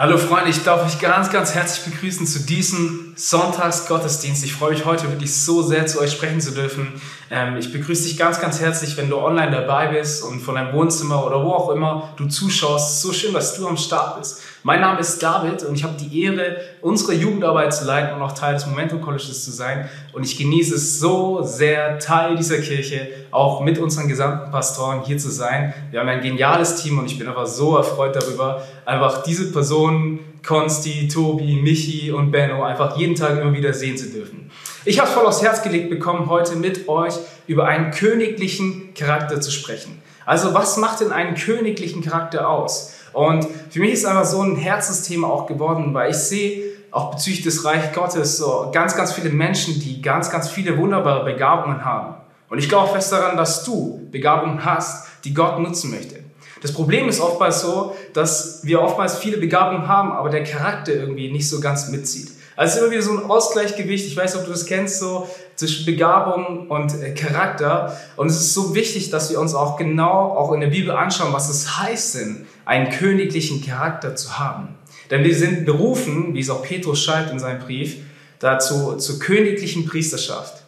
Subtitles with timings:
[0.00, 4.44] Hallo Freunde, ich darf euch ganz, ganz herzlich begrüßen zu diesem Sonntagsgottesdienst.
[4.44, 7.00] Ich freue mich heute wirklich so sehr zu euch sprechen zu dürfen.
[7.30, 10.72] Ähm, ich begrüße dich ganz, ganz herzlich, wenn du online dabei bist und von deinem
[10.72, 13.02] Wohnzimmer oder wo auch immer du zuschaust.
[13.02, 14.40] So schön, dass du am Start bist.
[14.62, 18.32] Mein Name ist David und ich habe die Ehre, unsere Jugendarbeit zu leiten und auch
[18.32, 19.88] Teil des Momentum Colleges zu sein.
[20.14, 25.18] Und ich genieße es so sehr, Teil dieser Kirche, auch mit unseren gesamten Pastoren hier
[25.18, 25.74] zu sein.
[25.90, 30.20] Wir haben ein geniales Team und ich bin einfach so erfreut darüber, einfach diese Personen,
[30.46, 34.50] Konsti, Tobi, Michi und Benno, einfach jeden Tag immer wieder sehen zu dürfen.
[34.84, 37.14] Ich habe es voll aufs Herz gelegt bekommen, heute mit euch
[37.46, 40.00] über einen königlichen Charakter zu sprechen.
[40.24, 42.94] Also was macht denn einen königlichen Charakter aus?
[43.12, 47.42] Und für mich ist einfach so ein Herzensthema auch geworden, weil ich sehe auch bezüglich
[47.42, 52.14] des Reich Gottes so ganz, ganz viele Menschen, die ganz, ganz viele wunderbare Begabungen haben.
[52.48, 56.19] Und ich glaube fest daran, dass du Begabungen hast, die Gott nutzen möchte.
[56.60, 61.32] Das Problem ist oftmals so, dass wir oftmals viele Begabungen haben, aber der Charakter irgendwie
[61.32, 62.30] nicht so ganz mitzieht.
[62.56, 66.68] Also immer wieder so ein Ausgleichgewicht, ich weiß ob du das kennst, so zwischen Begabung
[66.68, 67.98] und äh, Charakter.
[68.16, 71.32] Und es ist so wichtig, dass wir uns auch genau, auch in der Bibel anschauen,
[71.32, 74.68] was es heißt denn, einen königlichen Charakter zu haben.
[75.10, 77.96] Denn wir sind berufen, wie es auch Petrus schreibt in seinem Brief,
[78.38, 80.59] dazu zur königlichen Priesterschaft.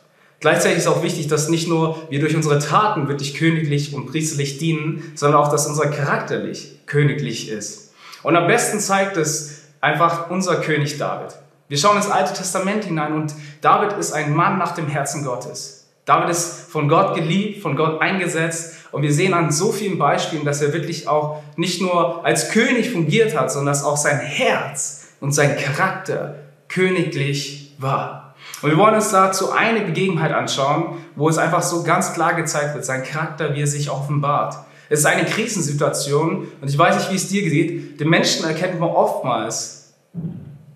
[0.43, 4.59] Gleichzeitig ist auch wichtig, dass nicht nur wir durch unsere Taten wirklich königlich und priesterlich
[4.59, 7.93] dienen, sondern auch, dass unser charakterlich königlich ist.
[8.25, 11.37] Und am besten zeigt es einfach unser König David.
[11.69, 15.87] Wir schauen ins Alte Testament hinein und David ist ein Mann nach dem Herzen Gottes.
[16.07, 20.45] David ist von Gott geliebt, von Gott eingesetzt und wir sehen an so vielen Beispielen,
[20.45, 25.07] dass er wirklich auch nicht nur als König fungiert hat, sondern dass auch sein Herz
[25.21, 28.22] und sein Charakter königlich war.
[28.63, 32.75] Und wir wollen uns dazu eine Begebenheit anschauen, wo es einfach so ganz klar gezeigt
[32.75, 34.57] wird, sein Charakter, wie er sich offenbart.
[34.89, 38.01] Es ist eine Krisensituation und ich weiß nicht, wie es dir geht.
[38.01, 39.83] Den Menschen erkennt man oftmals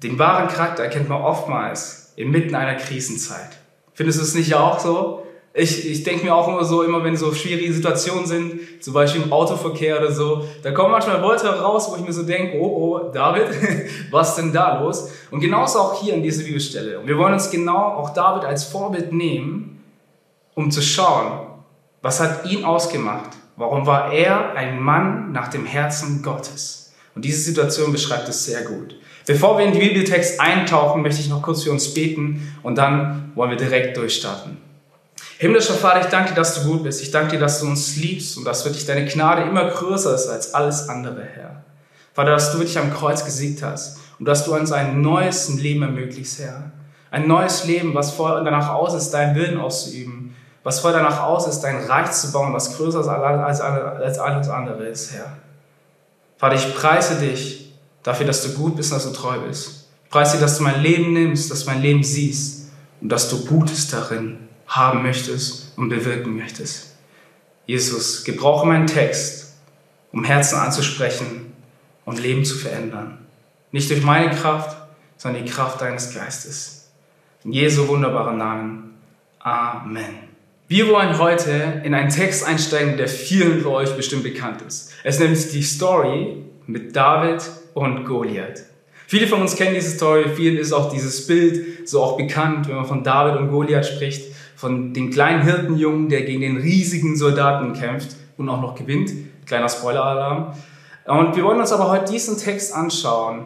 [0.03, 3.59] den wahren Charakter erkennt man oftmals inmitten einer Krisenzeit.
[3.95, 5.26] Findest du es nicht auch so?
[5.59, 9.23] Ich, ich denke mir auch immer so, immer wenn so schwierige Situationen sind, zum Beispiel
[9.23, 12.67] im Autoverkehr oder so, da kommen manchmal Worte raus, wo ich mir so denke, oh,
[12.67, 13.49] oh, David,
[14.11, 15.11] was denn da los?
[15.31, 17.01] Und genauso auch hier an dieser Bibelstelle.
[17.01, 19.83] Und wir wollen uns genau auch David als Vorbild nehmen,
[20.55, 21.47] um zu schauen,
[22.03, 23.31] was hat ihn ausgemacht?
[23.57, 26.93] Warum war er ein Mann nach dem Herzen Gottes?
[27.15, 28.95] Und diese Situation beschreibt es sehr gut.
[29.27, 33.33] Bevor wir in die Bibeltext eintauchen, möchte ich noch kurz für uns beten und dann
[33.35, 34.66] wollen wir direkt durchstarten.
[35.39, 37.03] Himmlischer Vater, ich danke dir, dass du gut bist.
[37.03, 40.29] Ich danke dir, dass du uns liebst und dass wirklich deine Gnade immer größer ist
[40.29, 41.63] als alles andere, Herr.
[42.15, 45.83] Vater, dass du wirklich am Kreuz gesiegt hast und dass du uns ein neues Leben
[45.83, 46.71] ermöglichst, Herr.
[47.11, 51.47] Ein neues Leben, was voll danach aus ist, deinen Willen auszuüben, was voll danach aus
[51.47, 53.61] ist, dein Reich zu bauen, was größer ist als,
[54.19, 55.37] alles andere ist, Herr.
[56.39, 59.89] Vater, ich preise dich dafür, dass du gut bist und dass du treu bist.
[60.05, 62.71] Ich preise dir, dass du mein Leben nimmst, dass du mein Leben siehst
[63.01, 66.97] und dass du Gutes darin haben möchtest und bewirken möchtest.
[67.67, 69.55] Jesus, gebrauche meinen Text,
[70.13, 71.53] um Herzen anzusprechen
[72.05, 73.19] und Leben zu verändern.
[73.73, 74.77] Nicht durch meine Kraft,
[75.17, 76.91] sondern die Kraft deines Geistes.
[77.45, 78.95] In Jesu wunderbaren Namen.
[79.41, 80.27] Amen.
[80.69, 84.93] Wir wollen heute in einen Text einsteigen, der vielen von euch bestimmt bekannt ist.
[85.05, 87.43] Es ist nämlich die Story mit David
[87.75, 88.65] und Goliath.
[89.07, 92.75] Viele von uns kennen diese Story, vielen ist auch dieses Bild so auch bekannt, wenn
[92.75, 97.75] man von David und Goliath spricht, von dem kleinen Hirtenjungen, der gegen den riesigen Soldaten
[97.75, 99.13] kämpft und auch noch gewinnt.
[99.45, 100.55] Kleiner Spoiler-Alarm.
[101.05, 103.45] Und wir wollen uns aber heute diesen Text anschauen,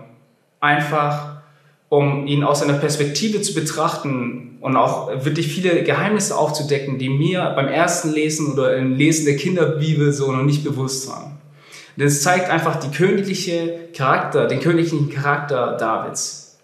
[0.61, 1.43] einfach
[1.91, 7.53] um ihn aus einer Perspektive zu betrachten und auch wirklich viele Geheimnisse aufzudecken, die mir
[7.57, 11.39] beim ersten Lesen oder im Lesen der Kinderbibel so noch nicht bewusst waren.
[11.97, 16.59] Denn es zeigt einfach die königliche Charakter, den königlichen Charakter Davids.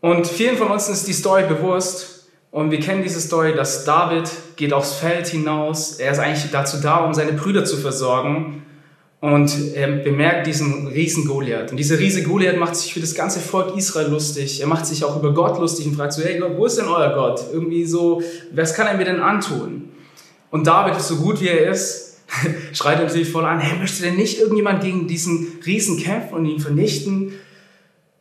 [0.00, 2.13] Und vielen von uns ist die Story bewusst
[2.54, 5.94] und wir kennen diese Story, dass David geht aufs Feld hinaus.
[5.94, 8.62] Er ist eigentlich dazu da, um seine Brüder zu versorgen
[9.20, 11.72] und er bemerkt diesen riesen Goliath.
[11.72, 14.60] Und dieser riese Goliath macht sich für das ganze Volk Israel lustig.
[14.60, 16.86] Er macht sich auch über Gott lustig und fragt so, hey Gott, wo ist denn
[16.86, 17.44] euer Gott?
[17.52, 18.22] Irgendwie so,
[18.52, 19.88] was kann er mir denn antun?
[20.52, 22.20] Und David, so gut wie er ist,
[22.72, 26.60] schreit natürlich voll an, hey, möchte denn nicht irgendjemand gegen diesen Riesen kämpfen und ihn
[26.60, 27.32] vernichten?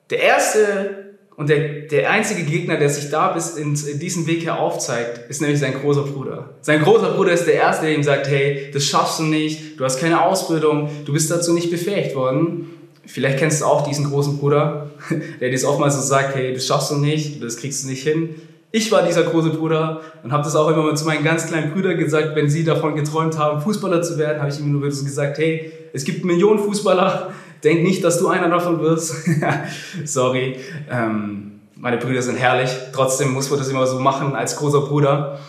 [0.09, 1.02] Der erste
[1.35, 5.29] und der, der einzige Gegner, der sich da bis in, in diesen Weg her aufzeigt,
[5.29, 6.51] ist nämlich sein großer Bruder.
[6.61, 9.83] Sein großer Bruder ist der Erste, der ihm sagt, hey, das schaffst du nicht, du
[9.83, 12.69] hast keine Ausbildung, du bist dazu nicht befähigt worden.
[13.05, 14.91] Vielleicht kennst du auch diesen großen Bruder,
[15.39, 18.35] der dir oftmals so sagt, hey, das schaffst du nicht, das kriegst du nicht hin.
[18.71, 21.73] Ich war dieser große Bruder und habe das auch immer mal zu meinen ganz kleinen
[21.73, 25.03] Brüdern gesagt, wenn sie davon geträumt haben, Fußballer zu werden, habe ich immer nur so
[25.03, 27.33] gesagt, hey, es gibt Millionen Fußballer,
[27.63, 29.15] denk nicht, dass du einer davon wirst.
[30.05, 30.57] Sorry.
[30.89, 32.69] Ähm, meine Brüder sind herrlich.
[32.93, 35.39] Trotzdem muss man das immer so machen als großer Bruder.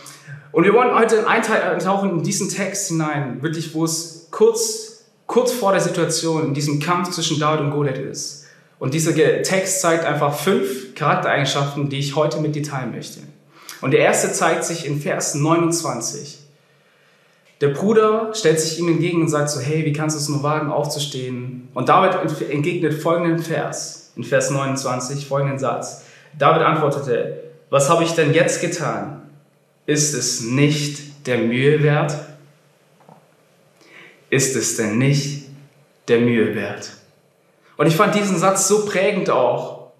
[0.51, 5.71] Und wir wollen heute eintauchen in diesen Text hinein, wirklich, wo es kurz, kurz vor
[5.71, 8.45] der Situation, in diesem Kampf zwischen David und Goliath ist.
[8.79, 9.13] Und dieser
[9.43, 13.19] Text zeigt einfach fünf Charaktereigenschaften, die ich heute mit dir teilen möchte.
[13.81, 16.39] Und der erste zeigt sich in Vers 29.
[17.61, 20.43] Der Bruder stellt sich ihm entgegen und sagt so, hey, wie kannst du es nur
[20.43, 21.69] wagen, aufzustehen?
[21.73, 26.03] Und David entgegnet folgenden Vers, in Vers 29, folgenden Satz.
[26.37, 29.29] David antwortete, was habe ich denn jetzt getan?
[29.85, 32.15] Ist es nicht der Mühe wert?
[34.29, 35.45] Ist es denn nicht
[36.07, 36.91] der Mühe wert?
[37.77, 39.91] Und ich fand diesen Satz so prägend auch.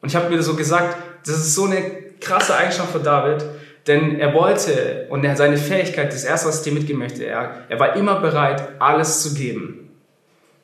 [0.00, 0.96] Und ich habe mir so gesagt,
[1.26, 1.82] das ist so eine
[2.20, 3.44] krasse Eigenschaft von David,
[3.86, 7.64] denn er wollte und er, seine Fähigkeit, das erste, was ich dir mitgeben möchte, er,
[7.68, 9.90] er war immer bereit, alles zu geben.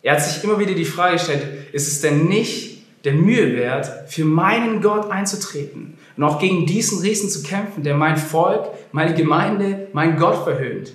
[0.02, 4.10] Er hat sich immer wieder die Frage gestellt, ist es denn nicht der Mühe wert,
[4.10, 9.14] für meinen Gott einzutreten und auch gegen diesen Riesen zu kämpfen, der mein Volk, meine
[9.14, 10.92] Gemeinde, mein Gott verhöhnt?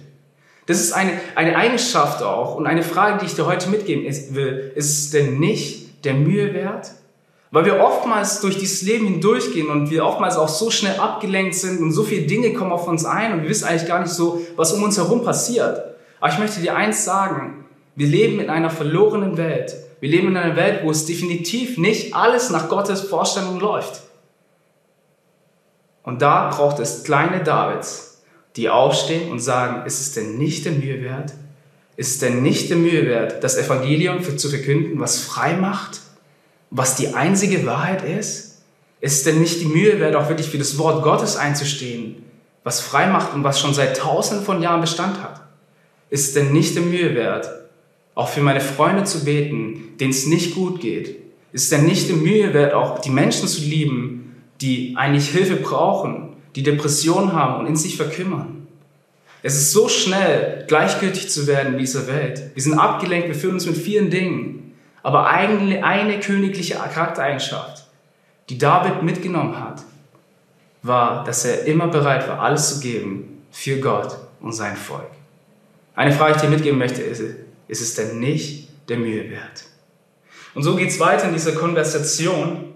[0.65, 4.71] Das ist eine, eine Eigenschaft auch und eine Frage, die ich dir heute mitgeben will.
[4.73, 6.91] Ist es denn nicht der Mühe wert?
[7.55, 11.79] Weil wir oftmals durch dieses Leben hindurchgehen und wir oftmals auch so schnell abgelenkt sind
[11.79, 14.45] und so viele Dinge kommen auf uns ein und wir wissen eigentlich gar nicht so,
[14.57, 15.81] was um uns herum passiert.
[16.19, 17.63] Aber ich möchte dir eins sagen.
[17.95, 19.73] Wir leben in einer verlorenen Welt.
[20.01, 24.01] Wir leben in einer Welt, wo es definitiv nicht alles nach Gottes Vorstellung läuft.
[26.03, 28.21] Und da braucht es kleine Davids,
[28.57, 31.31] die aufstehen und sagen, ist es denn nicht der Mühe wert?
[31.95, 36.01] Ist es denn nicht der Mühe wert, das Evangelium zu verkünden, was frei macht?
[36.77, 38.61] Was die einzige Wahrheit ist?
[38.99, 42.23] Ist es denn nicht die Mühe wert, auch wirklich für das Wort Gottes einzustehen,
[42.63, 45.41] was frei macht und was schon seit tausenden von Jahren Bestand hat?
[46.09, 47.49] Ist es denn nicht die Mühe wert,
[48.13, 51.17] auch für meine Freunde zu beten, denen es nicht gut geht?
[51.53, 55.55] Ist es denn nicht die Mühe wert, auch die Menschen zu lieben, die eigentlich Hilfe
[55.55, 58.67] brauchen, die Depressionen haben und in sich verkümmern?
[59.43, 62.51] Es ist so schnell, gleichgültig zu werden in dieser Welt.
[62.53, 64.64] Wir sind abgelenkt, wir fühlen uns mit vielen Dingen.
[65.05, 67.85] Aber eigentlich eine königliche Charaktereigenschaft,
[68.49, 69.83] die David mitgenommen hat,
[70.81, 75.11] war, dass er immer bereit war, alles zu geben für Gott und sein Volk.
[75.93, 77.21] Eine Frage, die ich dir mitgeben möchte, ist,
[77.67, 79.65] ist es denn nicht der Mühe wert?
[80.55, 82.73] Und so geht es weiter in dieser Konversation.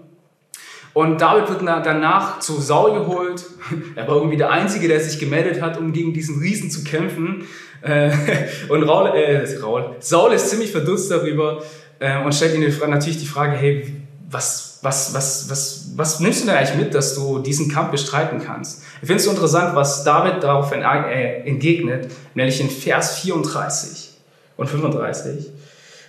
[0.92, 3.44] Und David wird danach zu Saul geholt.
[3.96, 7.48] Er war irgendwie der Einzige, der sich gemeldet hat, um gegen diesen Riesen zu kämpfen.
[7.82, 8.12] Äh,
[8.68, 11.60] und Raul, äh, Raul, Saul ist ziemlich verdutzt darüber,
[12.00, 13.94] äh, und stellt ihnen natürlich die Frage, hey,
[14.28, 18.40] was, was, was, was, was nimmst du denn eigentlich mit, dass du diesen Kampf bestreiten
[18.44, 18.82] kannst?
[19.02, 24.10] Ich finde es so interessant, was David darauf äh, entgegnet, nämlich in Vers 34
[24.56, 25.50] und 35.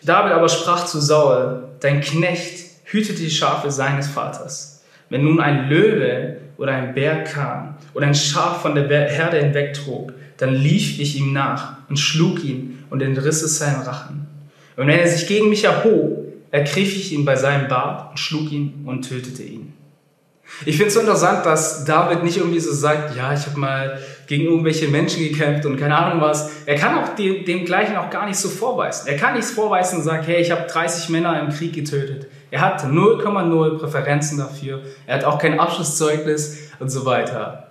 [0.04, 4.82] David aber sprach zu Saul, dein Knecht hütete die Schafe seines Vaters.
[5.10, 10.14] Wenn nun ein Löwe oder ein Bär kam oder ein Schaf von der Herde hinwegtrug,
[10.38, 14.31] dann lief ich ihm nach und schlug ihn und entriss es seinen Rachen.
[14.78, 18.52] Und wenn er sich gegen mich erhob, ergriff ich ihn bei seinem Bart und schlug
[18.52, 19.74] ihn und tötete ihn.
[20.66, 24.00] Ich finde es so interessant, dass David nicht irgendwie so sagt, ja, ich habe mal
[24.28, 26.50] gegen irgendwelche Menschen gekämpft und keine Ahnung was.
[26.66, 29.08] Er kann auch dem, dem Gleichen auch gar nicht so vorweisen.
[29.08, 32.28] Er kann nichts vorweisen und sagt, hey, ich habe 30 Männer im Krieg getötet.
[32.52, 34.82] Er hat 0,0 Präferenzen dafür.
[35.08, 37.70] Er hat auch kein Abschlusszeugnis und so weiter.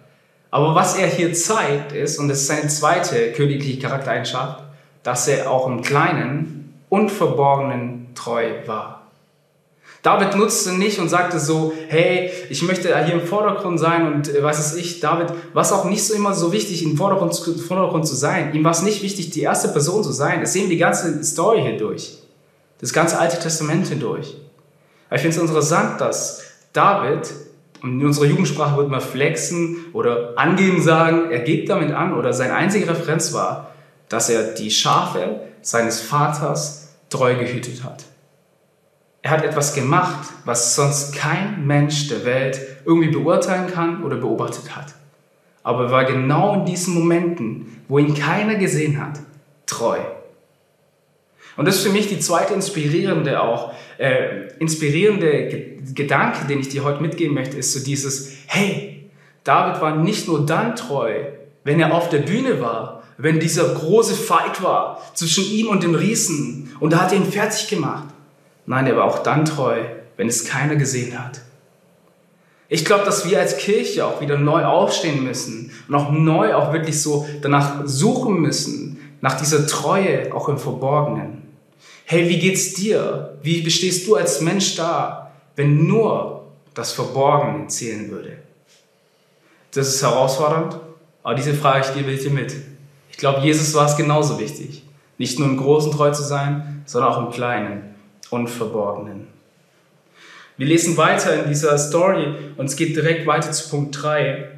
[0.50, 4.64] Aber was er hier zeigt ist, und das ist seine zweite königliche Charaktereigenschaft,
[5.02, 6.59] dass er auch im Kleinen
[6.90, 9.00] und Verborgenen treu war.
[10.02, 14.42] David nutzte nicht und sagte so, hey, ich möchte hier im Vordergrund sein und äh,
[14.42, 18.14] was ist ich, David, was auch nicht so immer so wichtig, im Vordergrund, Vordergrund zu
[18.14, 18.54] sein.
[18.54, 20.40] Ihm war es nicht wichtig, die erste Person zu sein.
[20.40, 22.18] Das sehen wir die ganze Story hier durch.
[22.80, 24.36] Das ganze Alte Testament hindurch.
[25.08, 27.30] Aber ich finde es interessant, dass David,
[27.82, 32.54] in unserer Jugendsprache würde man flexen oder angeben sagen, er gibt damit an oder seine
[32.54, 33.72] einzige Referenz war,
[34.08, 36.79] dass er die Schafe seines Vaters
[37.10, 38.04] treu gehütet hat.
[39.22, 44.74] Er hat etwas gemacht, was sonst kein Mensch der Welt irgendwie beurteilen kann oder beobachtet
[44.74, 44.94] hat.
[45.62, 49.18] Aber er war genau in diesen Momenten, wo ihn keiner gesehen hat,
[49.66, 49.98] treu.
[51.56, 56.84] Und das ist für mich die zweite inspirierende auch, äh, inspirierende Gedanke, den ich dir
[56.84, 59.10] heute mitgeben möchte, ist so dieses, hey,
[59.44, 61.24] David war nicht nur dann treu,
[61.64, 65.94] wenn er auf der Bühne war, wenn dieser große Fight war zwischen ihm und dem
[65.94, 68.08] Riesen und da hat er ihn fertig gemacht.
[68.66, 69.84] Nein, er war auch dann treu,
[70.16, 71.40] wenn es keiner gesehen hat.
[72.68, 76.72] Ich glaube, dass wir als Kirche auch wieder neu aufstehen müssen und auch neu auch
[76.72, 81.42] wirklich so danach suchen müssen, nach dieser Treue auch im Verborgenen.
[82.04, 83.38] Hey, wie geht's dir?
[83.42, 86.44] Wie bestehst du als Mensch da, wenn nur
[86.74, 88.38] das Verborgene zählen würde?
[89.72, 90.78] Das ist herausfordernd,
[91.22, 92.54] aber diese Frage ich gebe ich dir mit.
[93.10, 94.84] Ich glaube, Jesus war es genauso wichtig.
[95.18, 97.94] Nicht nur im Großen treu zu sein, sondern auch im Kleinen
[98.30, 99.28] und Verborgenen.
[100.56, 104.48] Wir lesen weiter in dieser Story und es geht direkt weiter zu Punkt 3,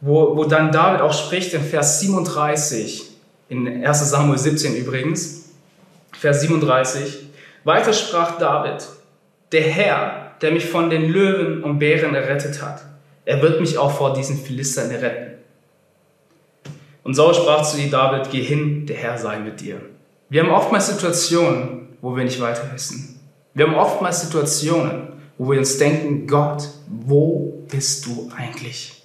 [0.00, 3.10] wo, wo dann David auch spricht in Vers 37,
[3.50, 5.50] in 1 Samuel 17 übrigens,
[6.18, 7.26] Vers 37.
[7.64, 8.86] Weiter sprach David,
[9.52, 12.80] der Herr, der mich von den Löwen und Bären errettet hat,
[13.26, 15.34] er wird mich auch vor diesen Philistern retten.
[17.04, 19.82] Und Saul sprach zu ihm, David, geh hin, der Herr sei mit dir.
[20.30, 23.18] Wir haben oftmals Situationen, wo wir nicht weiter wissen.
[23.52, 29.02] Wir haben oftmals Situationen, wo wir uns denken, Gott, wo bist du eigentlich?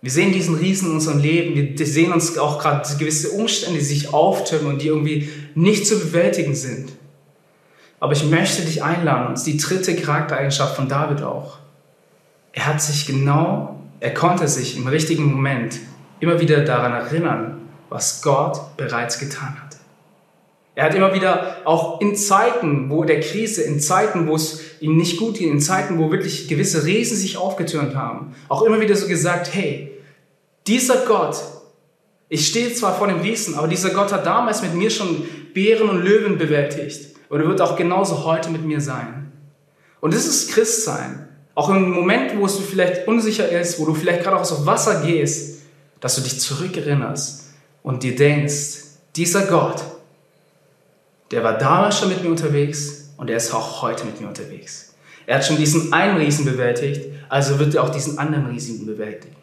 [0.00, 3.84] Wir sehen diesen Riesen in unserem Leben, wir sehen uns auch gerade gewisse Umstände, die
[3.84, 6.90] sich auftürmen und die irgendwie nicht zu bewältigen sind.
[8.00, 11.58] Aber ich möchte dich einladen, und die dritte Charaktereigenschaft von David auch.
[12.52, 15.78] Er hat sich genau, er konnte sich im richtigen Moment
[16.18, 19.76] immer wieder daran erinnern, was Gott bereits getan hat.
[20.74, 24.96] Er hat immer wieder auch in Zeiten, wo der Krise, in Zeiten, wo es ihm
[24.96, 28.96] nicht gut ging, in Zeiten, wo wirklich gewisse Riesen sich aufgetürmt haben, auch immer wieder
[28.96, 29.92] so gesagt, hey,
[30.66, 31.36] dieser Gott,
[32.30, 35.90] ich stehe zwar vor dem Riesen, aber dieser Gott hat damals mit mir schon Bären
[35.90, 39.32] und Löwen bewältigt und er wird auch genauso heute mit mir sein.
[40.00, 41.28] Und das ist Christsein.
[41.54, 45.02] Auch im Moment, wo es vielleicht unsicher ist, wo du vielleicht gerade auch auf Wasser
[45.02, 45.60] gehst,
[46.00, 47.50] dass du dich zurückerinnerst
[47.82, 48.78] und dir denkst,
[49.14, 49.82] dieser Gott,
[51.32, 54.94] der war damals schon mit mir unterwegs und er ist auch heute mit mir unterwegs.
[55.26, 59.36] Er hat schon diesen einen Riesen bewältigt, also wird er auch diesen anderen Riesen bewältigen.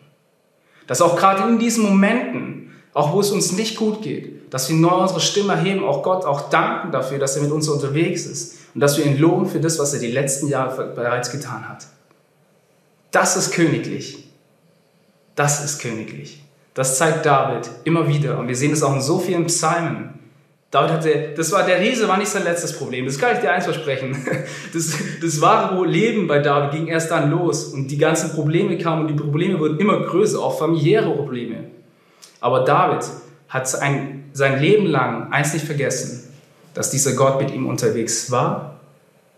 [0.88, 4.76] Dass auch gerade in diesen Momenten, auch wo es uns nicht gut geht, dass wir
[4.76, 8.58] neu unsere Stimme erheben, auch Gott auch danken dafür, dass er mit uns unterwegs ist
[8.74, 11.88] und dass wir ihn loben für das, was er die letzten Jahre bereits getan hat.
[13.12, 14.30] Das ist königlich.
[15.36, 16.44] Das ist königlich.
[16.74, 18.38] Das zeigt David immer wieder.
[18.38, 20.19] Und wir sehen es auch in so vielen Psalmen.
[20.72, 23.06] David hatte, das war, der Riese war nicht sein letztes Problem.
[23.06, 24.16] Das kann ich dir eins versprechen.
[24.72, 29.02] Das, das wahre Leben bei David ging erst dann los und die ganzen Probleme kamen
[29.02, 31.64] und die Probleme wurden immer größer, auch familiäre Probleme.
[32.40, 33.04] Aber David
[33.48, 36.32] hat sein, sein Leben lang eins nicht vergessen,
[36.76, 38.80] dass dieser Gott mit ihm unterwegs war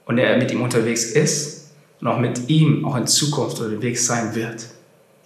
[0.06, 1.72] und er mit ihm unterwegs ist
[2.02, 4.66] und auch mit ihm auch in Zukunft unterwegs sein wird.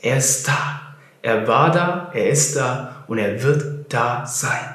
[0.02, 0.82] Er ist da.
[1.24, 4.75] Er war da, er ist da und er wird da sein.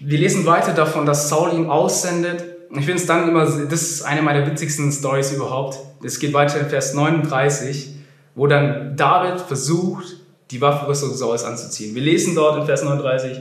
[0.00, 2.44] Wir lesen weiter davon, dass Saul ihn aussendet.
[2.70, 5.78] Ich finde es dann immer, das ist eine meiner witzigsten Stories überhaupt.
[6.02, 7.94] Es geht weiter in Vers 39,
[8.34, 10.16] wo dann David versucht,
[10.50, 11.94] die Waffenrüstung Sauls anzuziehen.
[11.94, 13.38] Wir lesen dort in Vers 39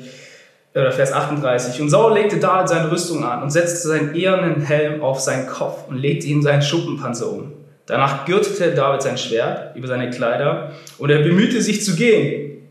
[0.74, 1.82] oder Vers 38.
[1.82, 5.88] Und Saul legte David seine Rüstung an und setzte seinen ehernen Helm auf seinen Kopf
[5.90, 7.52] und legte ihm seinen Schuppenpanzer um.
[7.86, 12.68] Danach gürtete David sein Schwert über seine Kleider und er bemühte sich zu gehen,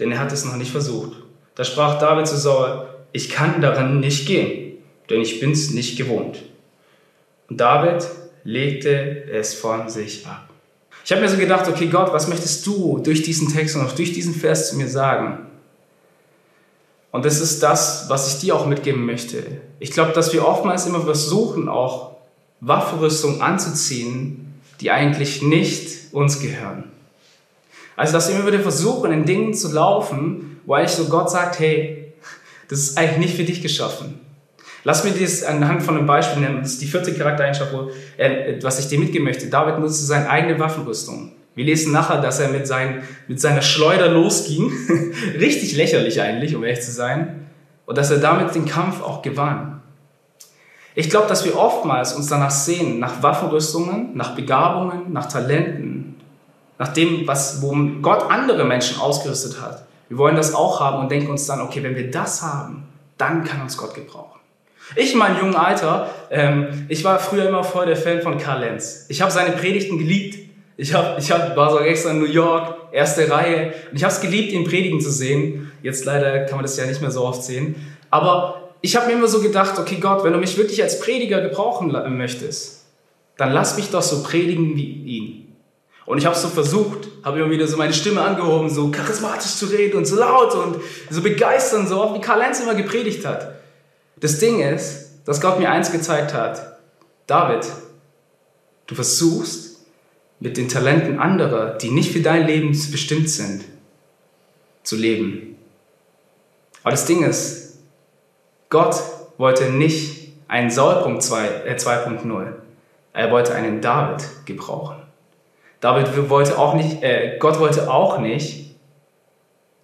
[0.00, 1.12] denn er hatte es noch nicht versucht.
[1.54, 4.76] Da sprach David zu Saul, ich kann daran nicht gehen,
[5.08, 6.42] denn ich bin's nicht gewohnt.
[7.48, 8.06] Und David
[8.44, 10.50] legte es von sich ab.
[11.02, 13.92] Ich habe mir so gedacht, okay Gott, was möchtest du durch diesen Text und auch
[13.92, 15.46] durch diesen Vers zu mir sagen?
[17.10, 19.42] Und das ist das, was ich dir auch mitgeben möchte.
[19.78, 22.16] Ich glaube, dass wir oftmals immer versuchen, auch
[22.60, 26.84] Waffenrüstung anzuziehen, die eigentlich nicht uns gehören.
[27.96, 31.58] Also, dass wir immer wieder versuchen, in Dingen zu laufen, wo eigentlich so Gott sagt,
[31.60, 32.05] hey,
[32.68, 34.20] das ist eigentlich nicht für dich geschaffen.
[34.84, 36.60] Lass mir das anhand von einem Beispiel nennen.
[36.62, 39.48] Das ist die vierte Charaktereigenschaft, wo er, was ich dir mitgeben möchte.
[39.48, 41.32] David nutzte seine eigene Waffenrüstung.
[41.56, 44.70] Wir lesen nachher, dass er mit, sein, mit seiner Schleuder losging.
[45.40, 47.46] Richtig lächerlich eigentlich, um ehrlich zu sein.
[47.86, 49.80] Und dass er damit den Kampf auch gewann.
[50.94, 56.14] Ich glaube, dass wir oftmals uns danach sehen, nach Waffenrüstungen, nach Begabungen, nach Talenten,
[56.78, 59.84] nach dem, was, wo Gott andere Menschen ausgerüstet hat.
[60.08, 63.44] Wir wollen das auch haben und denken uns dann, okay, wenn wir das haben, dann
[63.44, 64.40] kann uns Gott gebrauchen.
[64.94, 68.60] Ich in meinem jungen Alter, ähm, ich war früher immer voll der Fan von Karl
[68.60, 69.06] Lenz.
[69.08, 70.38] Ich habe seine Predigten geliebt.
[70.76, 73.72] Ich, hab, ich hab, war so extra in New York, erste Reihe.
[73.90, 75.72] Und ich habe es geliebt, ihn predigen zu sehen.
[75.82, 77.74] Jetzt leider kann man das ja nicht mehr so oft sehen.
[78.10, 81.40] Aber ich habe mir immer so gedacht, okay Gott, wenn du mich wirklich als Prediger
[81.40, 82.84] gebrauchen möchtest,
[83.36, 85.45] dann lass mich doch so predigen wie ihn.
[86.06, 89.66] Und ich habe so versucht, habe immer wieder so meine Stimme angehoben, so charismatisch zu
[89.66, 90.76] reden und so laut und
[91.10, 93.56] so begeistern, so wie Karl Lenz immer gepredigt hat.
[94.16, 96.78] Das Ding ist, dass Gott mir eins gezeigt hat.
[97.26, 97.66] David,
[98.86, 99.80] du versuchst
[100.38, 103.64] mit den Talenten anderer, die nicht für dein Leben bestimmt sind,
[104.84, 105.56] zu leben.
[106.82, 107.78] Aber das Ding ist,
[108.68, 108.94] Gott
[109.38, 112.52] wollte nicht einen Saul.2, äh 2.0.
[113.12, 115.05] Er wollte einen David gebrauchen.
[115.80, 118.74] David wollte auch nicht, äh, Gott wollte auch nicht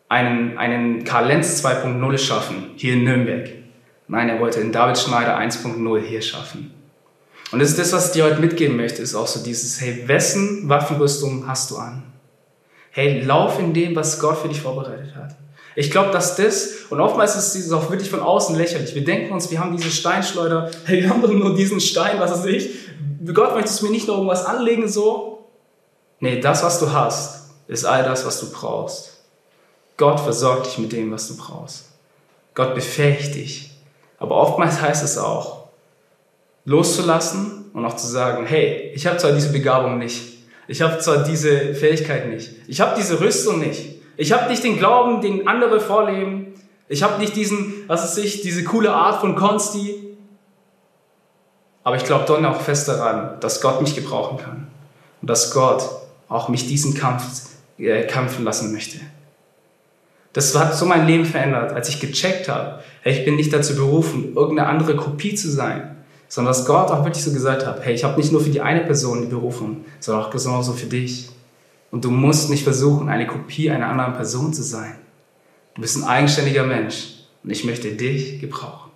[0.08, 3.50] einen, einen Karl Lenz 2.0 schaffen, hier in Nürnberg.
[4.08, 6.74] Nein, er wollte einen David Schneider 1.0 hier schaffen.
[7.50, 10.04] Und das ist das, was ich dir heute mitgeben möchte, ist auch so dieses, hey,
[10.06, 12.02] wessen Waffenrüstung hast du an?
[12.90, 15.36] Hey, lauf in dem, was Gott für dich vorbereitet hat.
[15.74, 18.94] Ich glaube, dass das, und oftmals ist es auch wirklich von außen lächerlich.
[18.94, 22.32] Wir denken uns, wir haben diese Steinschleuder, hey, wir haben doch nur diesen Stein, was
[22.32, 22.70] weiß ich.
[23.32, 25.31] Gott möchtest du mir nicht noch irgendwas anlegen, so?
[26.22, 29.24] Nee, das, was du hast, ist all das, was du brauchst.
[29.96, 31.86] Gott versorgt dich mit dem, was du brauchst.
[32.54, 33.72] Gott befähigt dich.
[34.20, 35.64] Aber oftmals heißt es auch,
[36.64, 41.24] loszulassen und auch zu sagen, hey, ich habe zwar diese Begabung nicht, ich habe zwar
[41.24, 45.80] diese Fähigkeit nicht, ich habe diese Rüstung nicht, ich habe nicht den Glauben, den andere
[45.80, 46.54] vorleben,
[46.88, 50.16] ich habe nicht diesen, was ist ich, diese coole Art von Konsti,
[51.82, 54.68] aber ich glaube doch auch fest daran, dass Gott mich gebrauchen kann
[55.20, 56.01] und dass Gott
[56.32, 57.48] auch mich diesen Kampf
[57.78, 58.98] äh, kämpfen lassen möchte.
[60.32, 63.76] Das hat so mein Leben verändert, als ich gecheckt habe, hey, ich bin nicht dazu
[63.76, 65.96] berufen, irgendeine andere Kopie zu sein,
[66.28, 68.62] sondern dass Gott auch wirklich so gesagt hat, hey, ich habe nicht nur für die
[68.62, 71.28] eine Person die Berufung, sondern auch genauso für dich.
[71.90, 74.94] Und du musst nicht versuchen, eine Kopie einer anderen Person zu sein.
[75.74, 78.90] Du bist ein eigenständiger Mensch und ich möchte dich gebrauchen.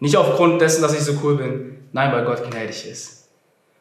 [0.00, 3.28] Nicht aufgrund dessen, dass ich so cool bin, nein, weil Gott gnädig ist.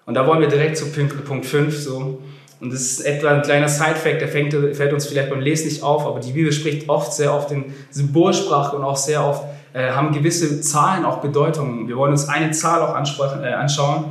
[0.05, 2.21] Und da wollen wir direkt zu Punkt 5 so.
[2.61, 5.81] Und das ist etwa ein kleiner Side-Fact, der fängt, fällt uns vielleicht beim Lesen nicht
[5.81, 9.89] auf, aber die Bibel spricht oft sehr oft in Symbolsprache und auch sehr oft äh,
[9.89, 11.87] haben gewisse Zahlen auch Bedeutungen.
[11.87, 14.05] Wir wollen uns eine Zahl auch äh, anschauen,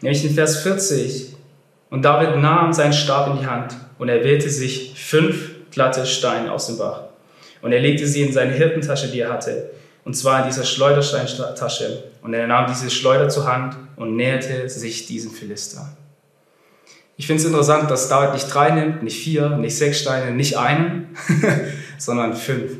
[0.00, 1.34] nämlich in Vers 40.
[1.90, 6.50] Und David nahm seinen Stab in die Hand und er wählte sich fünf glatte Steine
[6.50, 7.02] aus dem Bach.
[7.60, 9.70] Und er legte sie in seine Hirtentasche, die er hatte,
[10.04, 12.04] und zwar in dieser Schleudersteintasche.
[12.22, 15.94] Und er nahm diese Schleuder zur Hand und näherte sich diesem Philister.
[17.16, 20.58] Ich finde es interessant, dass David nicht drei nimmt, nicht vier, nicht sechs Steine, nicht
[20.58, 21.16] einen,
[21.98, 22.72] sondern fünf.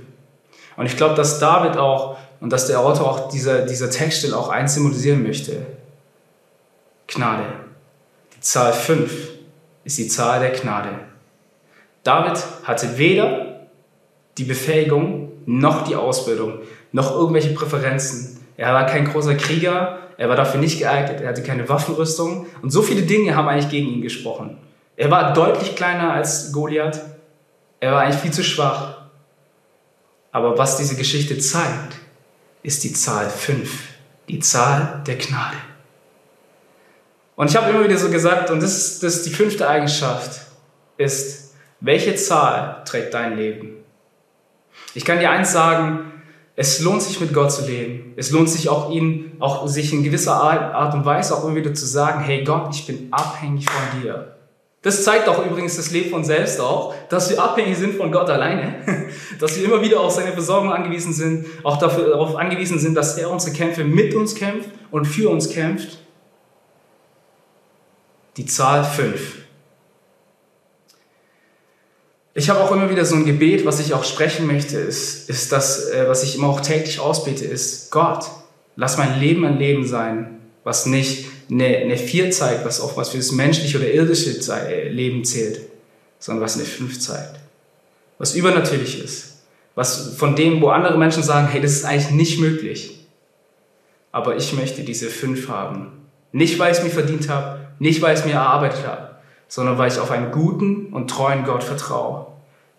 [0.76, 4.48] Und ich glaube, dass David auch und dass der Autor auch dieser, dieser Textstelle auch
[4.48, 5.64] eins symbolisieren möchte.
[7.06, 7.44] Gnade.
[8.34, 9.12] Die Zahl 5
[9.84, 10.88] ist die Zahl der Gnade.
[12.02, 13.68] David hatte weder
[14.38, 18.41] die Befähigung noch die Ausbildung, noch irgendwelche Präferenzen.
[18.56, 22.70] Er war kein großer Krieger, er war dafür nicht geeignet, er hatte keine Waffenrüstung und
[22.70, 24.58] so viele Dinge haben eigentlich gegen ihn gesprochen.
[24.96, 27.00] Er war deutlich kleiner als Goliath,
[27.80, 28.98] er war eigentlich viel zu schwach.
[30.30, 31.96] Aber was diese Geschichte zeigt,
[32.62, 33.70] ist die Zahl 5,
[34.28, 35.56] die Zahl der Gnade.
[37.34, 40.42] Und ich habe immer wieder so gesagt, und das ist, das ist die fünfte Eigenschaft,
[40.96, 43.82] ist, welche Zahl trägt dein Leben?
[44.94, 46.11] Ich kann dir eins sagen,
[46.54, 48.12] es lohnt sich mit Gott zu leben.
[48.16, 51.72] Es lohnt sich auch ihn, auch sich in gewisser Art und Weise auch immer wieder
[51.72, 54.36] zu sagen, hey Gott, ich bin abhängig von dir.
[54.82, 58.28] Das zeigt auch übrigens das Leben von selbst auch, dass wir abhängig sind von Gott
[58.28, 58.74] alleine,
[59.38, 63.30] dass wir immer wieder auf seine Versorgung angewiesen sind, auch darauf angewiesen sind, dass er
[63.30, 65.98] unsere Kämpfe mit uns kämpft und für uns kämpft.
[68.36, 69.41] Die Zahl 5.
[72.34, 75.52] Ich habe auch immer wieder so ein Gebet, was ich auch sprechen möchte, ist, ist
[75.52, 78.24] das, äh, was ich immer auch täglich ausbete, ist Gott,
[78.74, 83.10] lass mein Leben ein Leben sein, was nicht eine, eine 4 zeigt, was auch was
[83.10, 85.60] für das menschliche oder irdische äh, Leben zählt,
[86.18, 87.38] sondern was eine 5 zeigt.
[88.16, 89.42] Was übernatürlich ist.
[89.74, 93.06] Was von dem, wo andere Menschen sagen, hey, das ist eigentlich nicht möglich.
[94.10, 95.92] Aber ich möchte diese 5 haben.
[96.32, 99.11] Nicht, weil ich es mir verdient habe, nicht, weil ich es mir erarbeitet habe,
[99.52, 102.28] sondern weil ich auf einen guten und treuen Gott vertraue,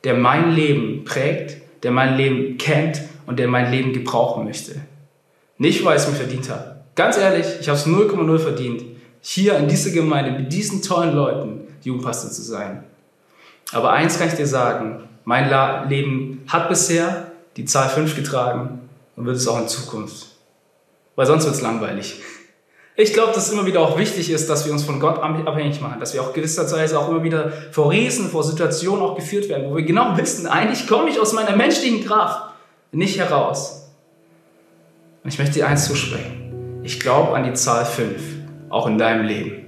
[0.03, 4.81] der mein Leben prägt, der mein Leben kennt und der mein Leben gebrauchen möchte.
[5.59, 8.83] Nicht, weil ich es mir verdient habe, Ganz ehrlich, ich habe es 0,0 verdient,
[9.21, 12.83] hier in dieser Gemeinde mit diesen tollen Leuten Jugendpastor zu sein.
[13.71, 15.51] Aber eins kann ich dir sagen, mein
[15.89, 20.27] Leben hat bisher die Zahl 5 getragen und wird es auch in Zukunft.
[21.15, 22.19] Weil sonst wird es langweilig.
[22.95, 25.81] Ich glaube, dass es immer wieder auch wichtig ist, dass wir uns von Gott abhängig
[25.81, 29.71] machen, dass wir auch gewisserweise auch immer wieder vor Riesen, vor Situationen auch geführt werden,
[29.71, 32.53] wo wir genau wissen, eigentlich komme ich aus meiner menschlichen Kraft
[32.91, 33.89] nicht heraus.
[35.23, 36.81] Und ich möchte dir eins zusprechen.
[36.83, 38.21] Ich glaube an die Zahl 5,
[38.69, 39.65] auch in deinem Leben.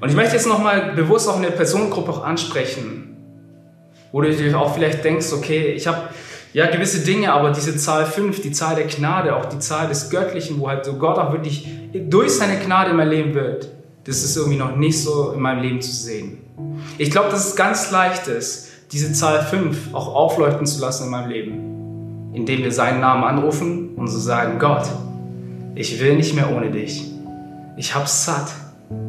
[0.00, 3.16] Und ich möchte jetzt nochmal bewusst auch eine Personengruppe auch ansprechen,
[4.10, 6.08] wo du dir auch vielleicht denkst, okay, ich habe
[6.52, 10.10] ja gewisse Dinge, aber diese Zahl 5, die Zahl der Gnade, auch die Zahl des
[10.10, 13.68] Göttlichen, wo halt so Gott auch wirklich durch seine Gnade in mein Leben wird,
[14.04, 16.38] das ist irgendwie noch nicht so in meinem Leben zu sehen.
[16.98, 21.10] Ich glaube, dass es ganz leicht ist, diese Zahl 5 auch aufleuchten zu lassen in
[21.10, 21.72] meinem Leben.
[22.32, 24.86] indem wir seinen Namen anrufen und so sagen, Gott,
[25.74, 27.10] ich will nicht mehr ohne dich.
[27.76, 28.50] Ich hab's satt,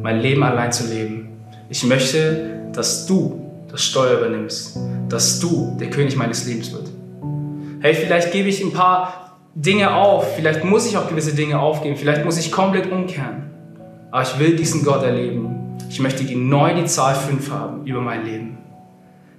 [0.02, 1.28] mein Leben allein zu leben.
[1.68, 4.76] Ich möchte, dass du das Steuer übernimmst,
[5.08, 6.90] dass du der König meines Lebens wird.
[7.84, 11.96] Hey, vielleicht gebe ich ein paar Dinge auf, vielleicht muss ich auch gewisse Dinge aufgeben,
[11.96, 13.50] vielleicht muss ich komplett umkehren.
[14.10, 15.76] Aber ich will diesen Gott erleben.
[15.90, 18.56] Ich möchte die neu die Zahl 5 haben über mein Leben.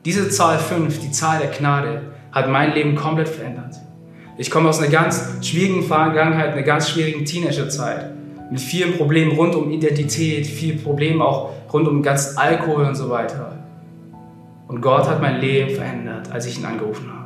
[0.06, 3.80] Diese Zahl 5, die Zahl der Gnade, hat mein Leben komplett verändert.
[4.38, 8.12] Ich komme aus einer ganz schwierigen Vergangenheit, einer ganz schwierigen Teenagerzeit.
[8.52, 13.10] Mit vielen Problemen rund um Identität, vielen Problemen auch rund um ganz Alkohol und so
[13.10, 13.58] weiter.
[14.68, 17.25] Und Gott hat mein Leben verändert, als ich ihn angerufen habe.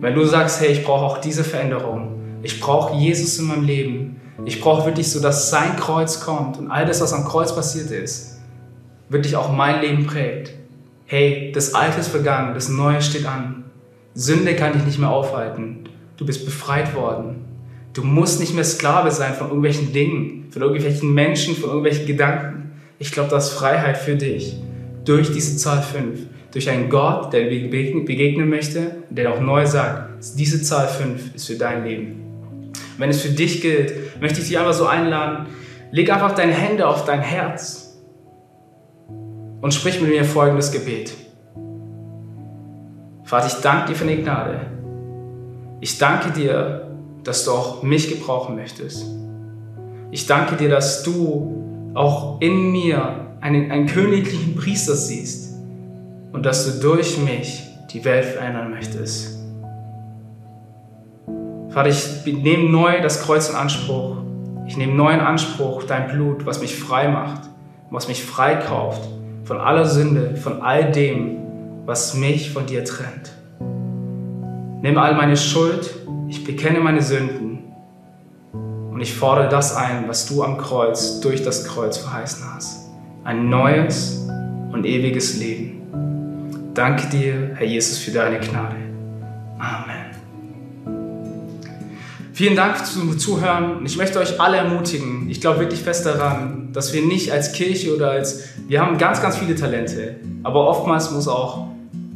[0.00, 4.20] Wenn du sagst, hey, ich brauche auch diese Veränderung, ich brauche Jesus in meinem Leben,
[4.44, 7.90] ich brauche wirklich so, dass sein Kreuz kommt und all das, was am Kreuz passiert
[7.90, 8.38] ist,
[9.08, 10.52] wirklich auch mein Leben prägt.
[11.06, 13.64] Hey, das Alte ist vergangen, das Neue steht an.
[14.14, 15.84] Sünde kann dich nicht mehr aufhalten.
[16.16, 17.44] Du bist befreit worden.
[17.92, 22.72] Du musst nicht mehr Sklave sein von irgendwelchen Dingen, von irgendwelchen Menschen, von irgendwelchen Gedanken.
[23.00, 24.56] Ich glaube, das ist Freiheit für dich.
[25.04, 26.20] Durch diese Zahl 5.
[26.52, 31.46] Durch einen Gott, der dir begegnen möchte, der auch neu sagt, diese Zahl 5 ist
[31.46, 32.72] für dein Leben.
[32.96, 35.46] Wenn es für dich gilt, möchte ich dich einfach so einladen,
[35.90, 37.98] leg einfach deine Hände auf dein Herz
[39.60, 41.12] und sprich mit mir folgendes Gebet.
[43.24, 44.60] Vater, ich danke dir für die Gnade.
[45.80, 46.90] Ich danke dir,
[47.24, 49.04] dass du auch mich gebrauchen möchtest.
[50.10, 55.47] Ich danke dir, dass du auch in mir einen, einen königlichen Priester siehst
[56.38, 59.40] und dass du durch mich die Welt verändern möchtest.
[61.70, 64.18] Vater, ich nehme neu das Kreuz in Anspruch.
[64.68, 67.40] Ich nehme neu in Anspruch dein Blut, was mich frei macht,
[67.90, 69.02] was mich freikauft
[69.42, 71.38] von aller Sünde, von all dem,
[71.86, 73.32] was mich von dir trennt.
[74.80, 75.92] Nimm all meine Schuld,
[76.28, 77.64] ich bekenne meine Sünden
[78.92, 82.90] und ich fordere das ein, was du am Kreuz, durch das Kreuz verheißen hast.
[83.24, 84.24] Ein neues
[84.72, 85.77] und ewiges Leben.
[86.78, 88.76] Danke dir, Herr Jesus, für deine Gnade.
[89.58, 90.12] Amen.
[92.32, 93.84] Vielen Dank fürs Zuhören.
[93.84, 95.28] Ich möchte euch alle ermutigen.
[95.28, 99.20] Ich glaube wirklich fest daran, dass wir nicht als Kirche oder als, wir haben ganz,
[99.20, 101.66] ganz viele Talente, aber oftmals muss auch,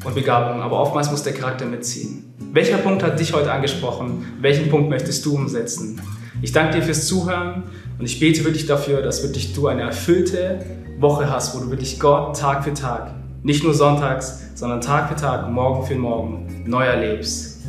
[0.05, 2.33] und Begabung, aber oftmals muss der Charakter mitziehen.
[2.53, 4.25] Welcher Punkt hat dich heute angesprochen?
[4.41, 6.01] Welchen Punkt möchtest du umsetzen?
[6.41, 7.65] Ich danke dir fürs Zuhören
[7.99, 10.65] und ich bete wirklich dafür, dass wirklich du eine erfüllte
[11.01, 15.17] Woche hast, wo du wirklich Gott Tag für Tag, nicht nur sonntags, sondern Tag für
[15.17, 17.63] Tag, morgen für morgen neu erlebst.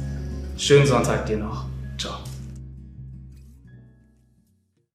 [0.58, 1.73] Schönen Sonntag dir noch.